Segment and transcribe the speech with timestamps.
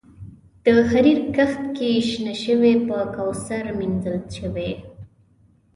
[0.63, 4.71] د حریر کښت کې شنه شوي په کوثر کې مینځل شوي